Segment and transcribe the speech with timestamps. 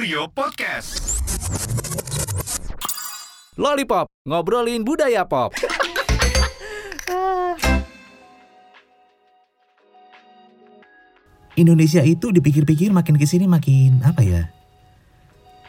[0.00, 1.20] Kurio Podcast.
[3.60, 5.52] Lollipop, ngobrolin budaya pop.
[11.60, 14.48] Indonesia itu dipikir-pikir makin ke sini makin apa ya?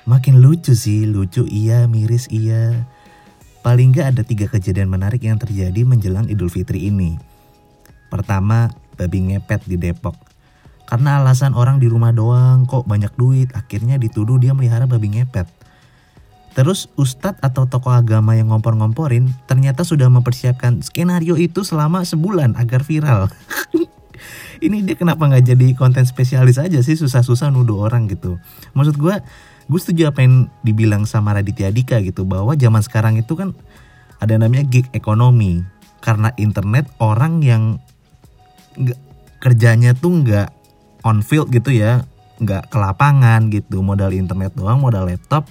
[0.08, 2.88] Makin lucu sih, lucu iya, miris iya.
[3.68, 7.20] Paling nggak ada tiga kejadian menarik yang terjadi menjelang Idul Fitri ini.
[8.08, 10.31] Pertama, babi ngepet di Depok.
[10.92, 15.48] Karena alasan orang di rumah doang kok banyak duit, akhirnya dituduh dia melihara babi ngepet.
[16.52, 22.84] Terus ustadz atau tokoh agama yang ngompor-ngomporin ternyata sudah mempersiapkan skenario itu selama sebulan agar
[22.84, 23.32] viral.
[24.66, 28.36] Ini dia kenapa nggak jadi konten spesialis aja sih susah-susah nuduh orang gitu.
[28.76, 29.16] Maksud gue,
[29.72, 33.56] gue setuju apa yang dibilang sama Raditya Dika gitu bahwa zaman sekarang itu kan
[34.20, 35.64] ada namanya gig ekonomi
[36.04, 37.80] karena internet orang yang
[38.76, 39.00] nggak
[39.40, 40.61] kerjanya tuh nggak
[41.06, 42.06] on field gitu ya.
[42.42, 43.86] Nggak ke lapangan gitu.
[43.86, 45.46] Modal internet doang modal laptop.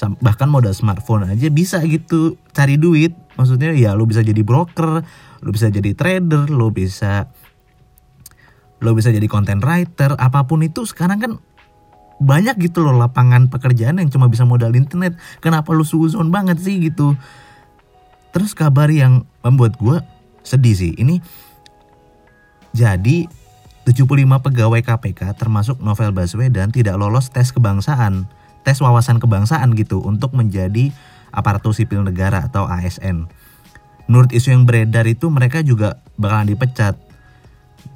[0.00, 2.40] Bahkan modal smartphone aja bisa gitu.
[2.56, 3.12] Cari duit.
[3.36, 5.04] Maksudnya ya lu bisa jadi broker
[5.40, 7.32] lu bisa jadi trader lu bisa
[8.80, 10.16] lu bisa jadi content writer.
[10.16, 11.32] Apa pun itu sekarang kan
[12.20, 15.16] banyak gitu loh lapangan pekerjaan yang cuma bisa modal internet.
[15.40, 17.16] Kenapa lu suzon banget sih gitu?
[18.36, 20.04] Terus kabar yang membuat gue
[20.44, 20.92] sedih sih.
[20.96, 21.16] Ini
[22.76, 23.24] jadi
[23.88, 28.28] 75 pegawai KPK termasuk Novel Baswedan tidak lolos tes kebangsaan,
[28.62, 30.92] tes wawasan kebangsaan gitu untuk menjadi
[31.32, 33.30] aparatur sipil negara atau ASN.
[34.10, 36.98] Menurut isu yang beredar itu mereka juga bakalan dipecat.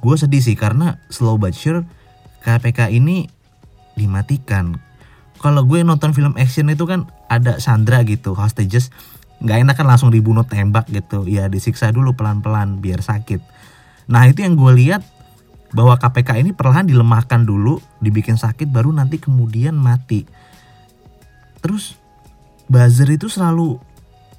[0.01, 1.85] Gue sedih sih karena slow but sure
[2.41, 3.29] KPK ini
[3.99, 4.79] dimatikan.
[5.37, 8.89] Kalau gue nonton film action itu kan ada Sandra gitu, hostages
[9.43, 11.27] nggak enak kan langsung dibunuh tembak gitu.
[11.27, 13.43] Ya disiksa dulu pelan-pelan biar sakit.
[14.07, 15.03] Nah itu yang gue lihat
[15.75, 20.23] bahwa KPK ini perlahan dilemahkan dulu, dibikin sakit baru nanti kemudian mati.
[21.59, 21.99] Terus
[22.71, 23.75] buzzer itu selalu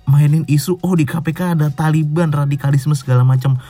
[0.08, 3.60] mainin isu oh di KPK ada Taliban, radikalisme segala macam.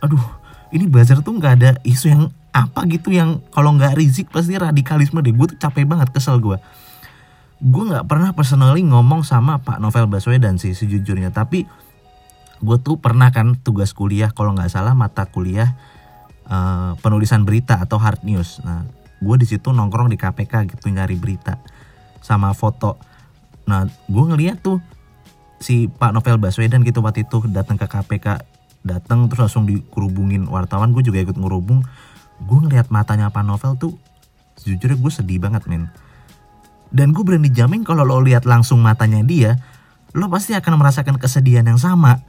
[0.00, 0.24] Aduh,
[0.72, 5.20] ini buzzer tuh nggak ada isu yang apa gitu yang kalau nggak Rizik pasti radikalisme
[5.20, 5.36] deh.
[5.36, 6.56] Gue tuh capek banget, kesel gue.
[7.60, 11.68] Gue nggak pernah personally ngomong sama Pak Novel Baswedan sih sejujurnya, tapi
[12.62, 15.76] gue tuh pernah kan tugas kuliah kalau nggak salah mata kuliah
[16.48, 18.62] uh, penulisan berita atau hard news.
[18.62, 18.86] Nah,
[19.22, 21.58] gue di situ nongkrong di KPK gitu nyari berita
[22.22, 22.98] sama foto.
[23.66, 24.82] Nah, gue ngeliat tuh
[25.62, 28.42] si Pak Novel Baswedan gitu waktu itu datang ke KPK,
[28.82, 30.90] datang terus langsung dikerubungin wartawan.
[30.90, 31.86] Gue juga ikut ngerubung.
[32.42, 33.94] Gue ngeliat matanya Pak Novel tuh,
[34.58, 35.86] sejujurnya gue sedih banget men.
[36.92, 39.56] Dan gue berani jamin kalau lo lihat langsung matanya dia,
[40.12, 42.20] lo pasti akan merasakan kesedihan yang sama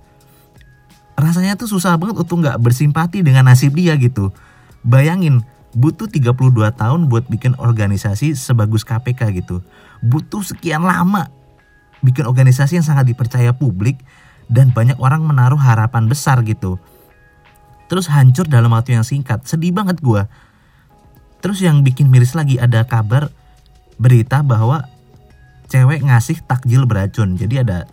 [1.17, 4.33] rasanya tuh susah banget untuk nggak bersimpati dengan nasib dia gitu.
[4.83, 6.33] Bayangin, butuh 32
[6.75, 9.61] tahun buat bikin organisasi sebagus KPK gitu.
[10.03, 11.29] Butuh sekian lama
[12.03, 14.03] bikin organisasi yang sangat dipercaya publik
[14.51, 16.77] dan banyak orang menaruh harapan besar gitu.
[17.87, 20.27] Terus hancur dalam waktu yang singkat, sedih banget gue.
[21.39, 23.31] Terus yang bikin miris lagi ada kabar
[23.95, 24.83] berita bahwa
[25.71, 27.39] cewek ngasih takjil beracun.
[27.39, 27.87] Jadi ada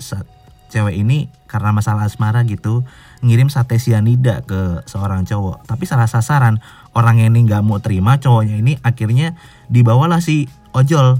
[0.70, 2.86] cewek ini karena masalah asmara gitu
[3.20, 5.66] ngirim sate sianida ke seorang cowok.
[5.66, 6.62] Tapi salah sasaran
[6.94, 9.34] orang ini nggak mau terima cowoknya ini akhirnya
[9.66, 11.18] dibawalah si ojol.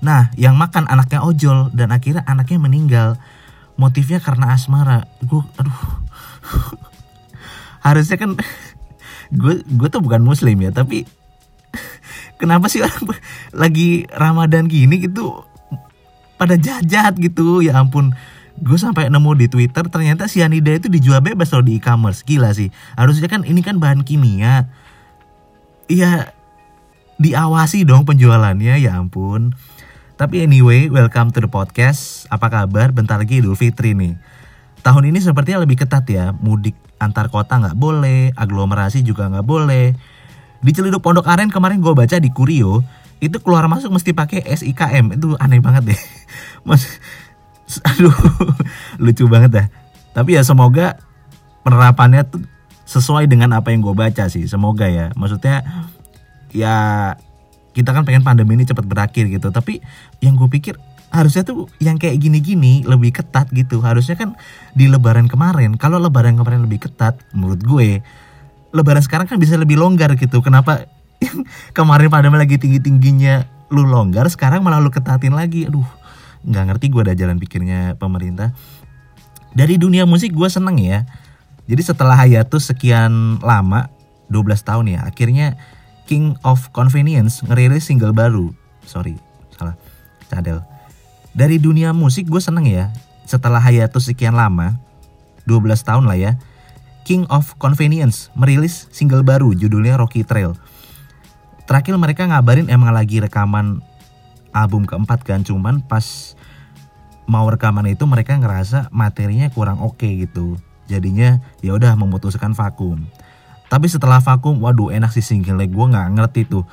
[0.00, 3.08] Nah yang makan anaknya ojol dan akhirnya anaknya meninggal.
[3.78, 5.06] Motifnya karena asmara.
[5.22, 5.70] Gue aduh.
[7.86, 8.34] Harusnya kan
[9.38, 11.04] gue gue tuh bukan muslim ya tapi
[12.40, 13.04] kenapa sih orang
[13.52, 15.44] lagi ramadan gini gitu
[16.40, 17.60] pada jahat gitu?
[17.60, 18.16] Ya ampun
[18.58, 22.26] gue sampai nemu di Twitter ternyata sianida itu dijual bebas loh di e-commerce.
[22.26, 22.74] Gila sih.
[22.98, 24.68] Harusnya kan ini kan bahan kimia.
[25.88, 26.34] Iya
[27.18, 29.56] diawasi dong penjualannya ya ampun.
[30.18, 32.26] Tapi anyway welcome to the podcast.
[32.28, 32.90] Apa kabar?
[32.90, 34.18] Bentar lagi Idul Fitri nih.
[34.82, 36.34] Tahun ini sepertinya lebih ketat ya.
[36.34, 39.94] Mudik antar kota nggak boleh aglomerasi juga nggak boleh.
[40.58, 42.82] Di Celuduk Pondok Aren kemarin gue baca di Kurio
[43.18, 46.00] itu keluar masuk mesti pakai SIKM itu aneh banget deh
[47.94, 48.16] aduh
[48.98, 49.66] lucu banget dah
[50.16, 50.98] tapi ya semoga
[51.62, 52.42] penerapannya tuh
[52.88, 55.12] sesuai dengan apa yang gue baca sih semoga ya.
[55.12, 55.60] Maksudnya
[56.56, 56.76] ya
[57.76, 59.52] kita kan pengen pandemi ini cepat berakhir gitu.
[59.52, 59.84] Tapi
[60.24, 60.80] yang gue pikir
[61.12, 63.84] harusnya tuh yang kayak gini-gini lebih ketat gitu.
[63.84, 64.32] Harusnya kan
[64.72, 68.00] di lebaran kemarin kalau lebaran kemarin lebih ketat menurut gue
[68.72, 70.40] lebaran sekarang kan bisa lebih longgar gitu.
[70.40, 70.88] Kenapa
[71.76, 75.68] kemarin pandemi lagi tinggi-tingginya lu longgar sekarang malah lu ketatin lagi?
[75.68, 75.84] Aduh
[76.46, 78.54] nggak ngerti gue ada jalan pikirnya pemerintah.
[79.56, 81.08] Dari dunia musik gue seneng ya.
[81.68, 83.92] Jadi setelah hiatus sekian lama
[84.32, 85.56] 12 tahun ya akhirnya
[86.08, 88.52] King of Convenience ngerilis single baru.
[88.88, 89.20] Sorry
[90.28, 90.60] cadel.
[91.32, 92.92] Dari dunia musik gue seneng ya.
[93.28, 94.80] Setelah hiatus sekian lama
[95.44, 96.32] 12 tahun lah ya
[97.08, 100.56] King of Convenience merilis single baru judulnya Rocky Trail.
[101.64, 103.80] Terakhir mereka ngabarin emang lagi rekaman
[104.64, 106.34] album keempat kan cuman pas
[107.28, 110.56] mau rekaman itu mereka ngerasa materinya kurang oke okay gitu.
[110.88, 113.04] Jadinya ya udah memutuskan vakum.
[113.68, 116.64] Tapi setelah vakum waduh enak sih single gue nggak ngerti tuh.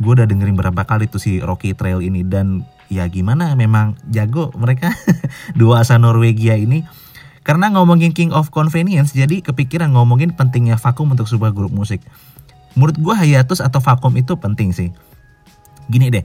[0.00, 2.24] Gue udah dengerin berapa kali tuh si Rocky Trail ini.
[2.24, 4.88] Dan ya gimana memang jago mereka.
[5.60, 6.88] Dua asal Norwegia ini.
[7.44, 12.00] Karena ngomongin King of Convenience jadi kepikiran ngomongin pentingnya vakum untuk sebuah grup musik.
[12.72, 14.88] Menurut gue hiatus atau vakum itu penting sih.
[15.92, 16.24] Gini deh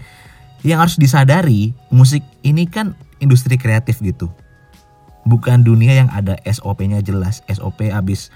[0.66, 4.30] yang harus disadari musik ini kan industri kreatif gitu.
[5.28, 7.44] Bukan dunia yang ada SOP-nya jelas.
[7.52, 8.32] SOP abis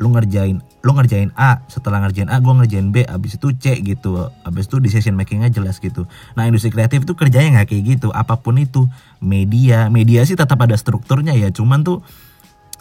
[0.00, 4.18] lu ngerjain lu ngerjain A setelah ngerjain A gue ngerjain B abis itu C gitu.
[4.42, 6.10] Abis itu decision makingnya jelas gitu.
[6.34, 8.08] Nah industri kreatif itu kerjanya nggak kayak gitu.
[8.10, 8.90] Apa pun itu
[9.22, 11.54] media media sih tetap ada strukturnya ya.
[11.54, 12.02] Cuman tuh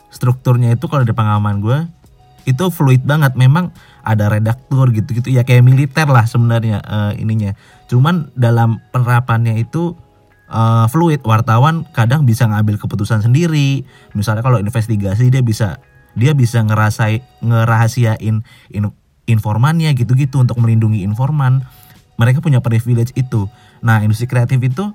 [0.09, 1.77] strukturnya itu kalau di pengalaman gue
[2.45, 3.37] itu fluid banget.
[3.37, 7.53] Memang ada redaktur gitu-gitu ya kayak militer lah sebenarnya uh, ininya.
[7.85, 9.93] Cuman dalam penerapannya itu
[10.51, 11.23] uh, fluid.
[11.23, 13.87] Wartawan kadang bisa ngambil keputusan sendiri.
[14.13, 15.79] Misalnya kalau investigasi dia bisa
[16.11, 18.43] dia bisa ngerasai ngerahasiain
[18.75, 18.83] in,
[19.25, 21.63] informannya gitu-gitu untuk melindungi informan.
[22.19, 23.47] Mereka punya privilege itu.
[23.81, 24.91] Nah industri kreatif itu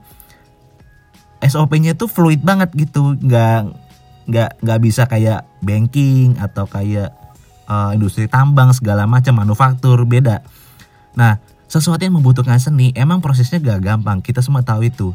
[1.43, 3.17] SOP-nya tuh fluid banget gitu.
[3.19, 3.73] Nggak
[4.27, 7.15] nggak nggak bisa kayak banking atau kayak
[7.67, 10.43] uh, industri tambang segala macam manufaktur beda.
[11.19, 14.23] Nah, sesuatu yang membutuhkan seni emang prosesnya gak gampang.
[14.23, 15.13] Kita semua tahu itu.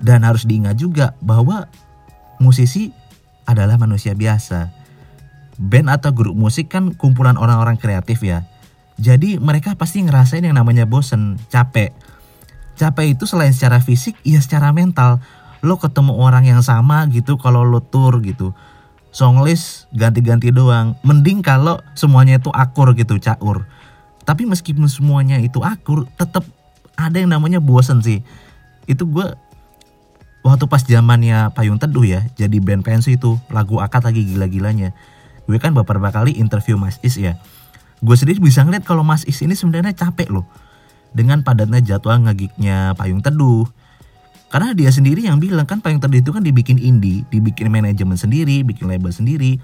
[0.00, 1.68] Dan harus diingat juga bahwa
[2.42, 2.90] musisi
[3.44, 4.72] adalah manusia biasa.
[5.60, 8.48] Band atau grup musik kan kumpulan orang-orang kreatif ya.
[9.00, 11.92] Jadi mereka pasti ngerasain yang namanya bosen, capek.
[12.80, 15.20] Capek itu selain secara fisik, ya secara mental.
[15.60, 18.56] Lo ketemu orang yang sama gitu kalau lo tour gitu
[19.10, 20.98] songlist ganti-ganti doang.
[21.02, 23.66] Mending kalau semuanya itu akur gitu, caur.
[24.24, 26.46] Tapi meskipun semuanya itu akur, tetap
[26.94, 28.22] ada yang namanya bosen sih.
[28.86, 29.26] Itu gue
[30.46, 34.94] waktu pas zamannya Payung Teduh ya, jadi band pensi itu lagu akad lagi gila-gilanya.
[35.50, 37.36] Gue kan beberapa kali interview Mas Is ya.
[38.00, 40.46] Gue sendiri bisa ngeliat kalau Mas Is ini sebenarnya capek loh.
[41.10, 43.66] Dengan padatnya jadwal ngegignya Payung Teduh,
[44.50, 48.66] karena dia sendiri yang bilang kan paling terdiri itu kan dibikin indie, dibikin manajemen sendiri,
[48.66, 49.62] bikin label sendiri.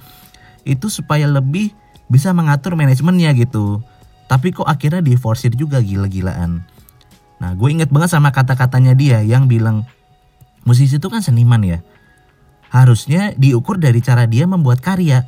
[0.62, 1.74] Itu supaya lebih
[2.06, 3.82] bisa mengatur manajemennya gitu.
[4.30, 6.62] Tapi kok akhirnya diforsir juga gila-gilaan.
[7.42, 9.82] Nah gue inget banget sama kata-katanya dia yang bilang
[10.62, 11.78] musisi itu kan seniman ya.
[12.70, 15.26] Harusnya diukur dari cara dia membuat karya.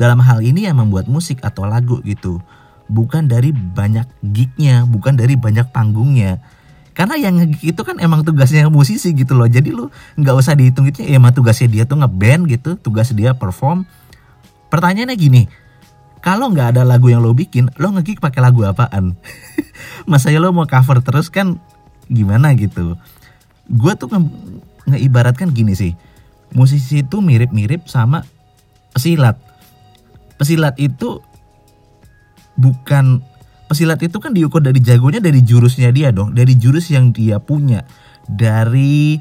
[0.00, 2.40] Dalam hal ini ya membuat musik atau lagu gitu.
[2.88, 6.40] Bukan dari banyak gignya, bukan dari banyak panggungnya
[6.98, 9.46] karena yang itu kan emang tugasnya musisi gitu loh.
[9.46, 9.86] Jadi lu
[10.18, 13.86] nggak usah dihitung itu ya emang tugasnya dia tuh ngeband gitu tugas dia perform.
[14.66, 15.46] Pertanyaannya gini
[16.18, 19.14] kalau nggak ada lagu yang lo bikin lo ngegig pakai lagu apaan?
[20.10, 21.62] Masa ya lo mau cover terus kan
[22.10, 22.98] gimana gitu?
[23.70, 24.20] Gue tuh nge
[24.90, 25.94] ngeibaratkan gini sih
[26.50, 28.26] musisi itu mirip-mirip sama
[28.90, 29.38] pesilat.
[30.34, 31.22] Pesilat itu
[32.58, 33.22] bukan
[33.68, 37.84] pesilat itu kan diukur dari jagonya dari jurusnya dia dong, dari jurus yang dia punya,
[38.24, 39.20] dari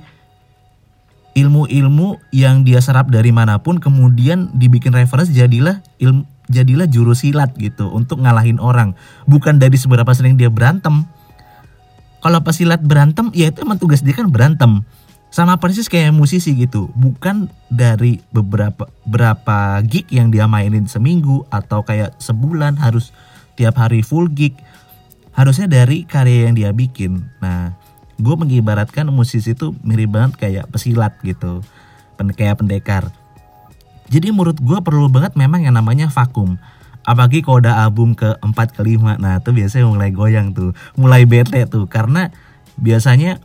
[1.38, 7.54] ilmu-ilmu yang dia serap dari mana pun kemudian dibikin reference jadilah ilmu jadilah jurus silat
[7.60, 8.96] gitu untuk ngalahin orang.
[9.28, 11.06] Bukan dari seberapa sering dia berantem.
[12.24, 14.82] Kalau pesilat berantem ya itu emang tugas dia kan berantem.
[15.28, 21.84] Sama persis kayak musisi gitu bukan dari beberapa berapa gig yang dia mainin seminggu atau
[21.84, 23.12] kayak sebulan harus
[23.58, 24.54] tiap hari full gig
[25.34, 27.26] harusnya dari karya yang dia bikin.
[27.42, 27.74] Nah
[28.18, 31.66] gue mengibaratkan musisi itu mirip banget kayak pesilat gitu
[32.18, 33.10] kayak pendekar.
[34.08, 36.56] Jadi menurut gue perlu banget memang yang namanya vakum.
[37.04, 41.90] Apalagi kalau udah album keempat kelima nah itu biasanya mulai goyang tuh mulai bete tuh.
[41.90, 42.30] Karena
[42.78, 43.42] biasanya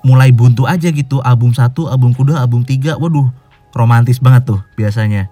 [0.00, 3.28] mulai buntu aja gitu album satu album kedua album tiga waduh
[3.76, 5.28] romantis banget tuh biasanya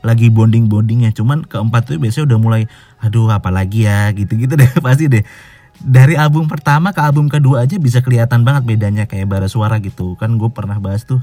[0.00, 2.62] lagi bonding bondingnya cuman keempat tuh biasanya udah mulai
[3.00, 4.10] aduh apalagi ya?
[4.12, 5.24] Gitu gitu deh pasti deh.
[5.80, 10.16] Dari album pertama ke album kedua aja bisa kelihatan banget bedanya kayak bara suara gitu.
[10.20, 11.20] Kan gue pernah bahas tuh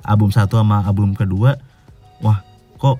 [0.00, 1.60] album satu sama album kedua
[2.24, 2.40] wah
[2.80, 2.96] kok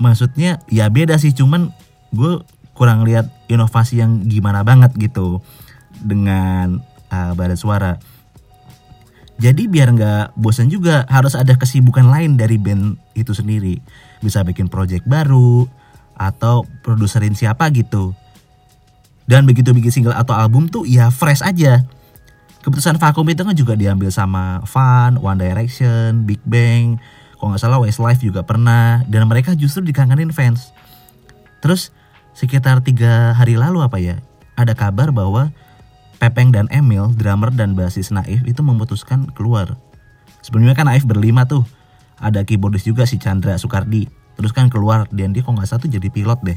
[0.00, 1.36] maksudnya ya beda sih.
[1.36, 1.72] Cuman
[2.14, 2.40] gue
[2.74, 5.44] kurang lihat inovasi yang gimana banget gitu
[6.00, 8.02] dengan uh, bara suara
[9.40, 13.82] jadi biar nggak bosan juga harus ada kesibukan lain dari band itu sendiri.
[14.22, 15.66] Bisa bikin project baru
[16.14, 18.14] atau produserin siapa gitu.
[19.24, 21.80] dan begitu bikin single atau album tuh ya fresh aja
[22.60, 27.00] keputusan vakum itu kan juga diambil sama Fun, One Direction, Big Bang
[27.40, 30.76] kalau nggak salah Westlife juga pernah dan mereka justru dikangenin fans
[31.64, 31.88] terus
[32.36, 34.20] sekitar tiga hari lalu apa ya
[34.60, 35.52] ada kabar bahwa
[36.24, 39.76] Pepeng dan Emil, drummer dan basis Naif itu memutuskan keluar.
[40.40, 41.68] Sebelumnya kan Naif berlima tuh.
[42.16, 44.08] Ada keyboardis juga si Chandra Soekardi.
[44.40, 46.56] Terus kan keluar dan dia kok nggak satu jadi pilot deh.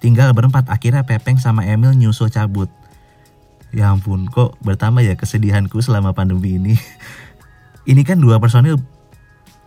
[0.00, 2.72] Tinggal berempat akhirnya Pepeng sama Emil nyusul cabut.
[3.76, 6.80] Ya ampun, kok bertambah ya kesedihanku selama pandemi ini.
[7.92, 8.80] ini kan dua personil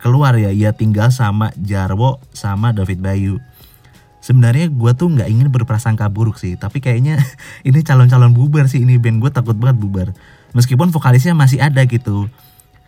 [0.02, 3.38] keluar ya, ia tinggal sama Jarwo sama David Bayu
[4.22, 7.18] sebenarnya gue tuh nggak ingin berprasangka buruk sih tapi kayaknya
[7.68, 10.08] ini calon-calon bubar sih ini band gue takut banget bubar.
[10.56, 12.28] Meskipun vokalisnya masih ada gitu.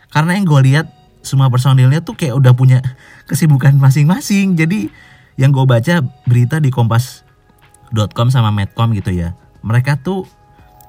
[0.09, 0.85] Karena yang gue lihat
[1.25, 2.79] semua personilnya tuh kayak udah punya
[3.29, 4.55] kesibukan masing-masing.
[4.55, 4.89] Jadi
[5.35, 10.29] yang gue baca berita di kompas.com sama medcom gitu ya mereka tuh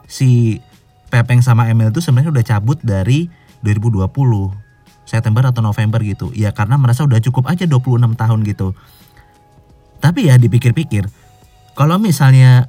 [0.05, 0.61] si
[1.09, 3.33] Pepeng sama Emil tuh sebenarnya udah cabut dari
[3.65, 4.05] 2020
[5.09, 6.29] September atau November gitu.
[6.37, 8.77] Ya karena merasa udah cukup aja 26 tahun gitu
[10.01, 11.09] tapi ya dipikir-pikir,
[11.77, 12.69] kalau misalnya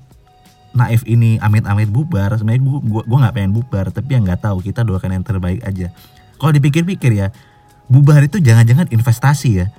[0.77, 4.86] Naif ini amit-amit bubar, sebenarnya gue gue nggak pengen bubar, tapi yang nggak tahu kita
[4.86, 5.89] doakan yang terbaik aja.
[6.38, 7.34] Kalau dipikir-pikir ya,
[7.89, 9.74] bubar itu jangan-jangan investasi ya.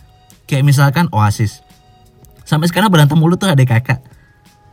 [0.50, 1.62] Kayak misalkan Oasis.
[2.42, 4.02] Sampai sekarang berantem mulu tuh ada kakak.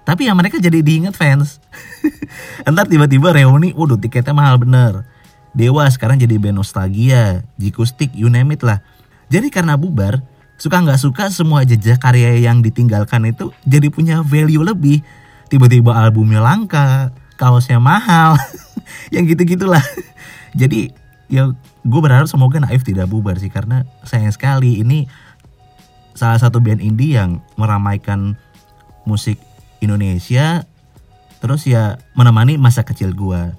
[0.02, 1.62] Tapi ya mereka jadi diinget fans.
[2.68, 5.06] Entar tiba-tiba reuni, waduh tiketnya mahal bener.
[5.54, 8.82] Dewa sekarang jadi band nostalgia, Jikustik, you name it lah.
[9.30, 14.64] Jadi karena bubar, suka nggak suka semua jejak karya yang ditinggalkan itu jadi punya value
[14.64, 15.04] lebih.
[15.46, 18.40] Tiba-tiba albumnya langka kaosnya mahal
[19.14, 19.84] yang gitu gitulah
[20.60, 20.92] jadi
[21.28, 21.52] ya
[21.86, 25.06] gue berharap semoga Naif tidak bubar sih karena sayang sekali ini
[26.16, 28.40] salah satu band indie yang meramaikan
[29.04, 29.38] musik
[29.84, 30.66] Indonesia.
[31.44, 33.54] Terus ya menemani masa kecil gue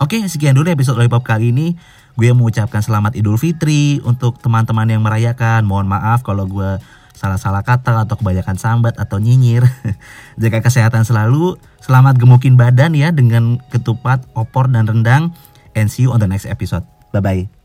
[0.00, 1.76] oke sekian dulu episode Lollipop kali ini
[2.18, 5.64] gue mengucapkan selamat Idul Fitri untuk teman-teman yang merayakan.
[5.64, 6.76] Mohon maaf kalau gue
[7.16, 9.64] salah-salah kata atau kebanyakan sambat atau nyinyir.
[10.40, 11.60] Jaga kesehatan selalu.
[11.80, 15.36] Selamat gemukin badan ya dengan ketupat, opor dan rendang.
[15.76, 16.84] And see you on the next episode.
[17.14, 17.59] Bye bye.